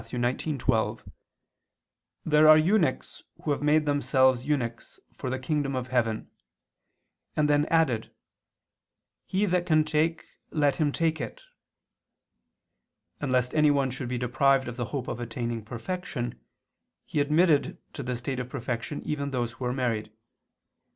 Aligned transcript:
19:12): 0.01 1.11
"There 2.25 2.47
are 2.49 2.57
eunuchs 2.57 3.21
who 3.43 3.51
have 3.51 3.61
made 3.61 3.85
themselves 3.85 4.43
eunuchs, 4.45 4.99
for 5.13 5.29
the 5.29 5.37
kingdom 5.37 5.75
of 5.75 5.89
heaven," 5.89 6.27
and 7.35 7.47
then 7.47 7.67
added: 7.67 8.09
"He 9.27 9.45
that 9.45 9.67
can 9.67 9.83
take, 9.83 10.25
let 10.49 10.77
him 10.77 10.91
take 10.91 11.21
it." 11.21 11.43
And 13.19 13.31
lest 13.31 13.53
anyone 13.53 13.91
should 13.91 14.09
be 14.09 14.17
deprived 14.17 14.67
of 14.67 14.75
the 14.75 14.85
hope 14.85 15.07
of 15.07 15.19
attaining 15.19 15.65
perfection, 15.65 16.41
he 17.05 17.19
admitted 17.19 17.77
to 17.93 18.01
the 18.01 18.15
state 18.15 18.39
of 18.39 18.49
perfection 18.49 19.01
those 19.01 19.07
even 19.11 19.31
who 19.31 19.63
were 19.63 19.71
married. 19.71 20.11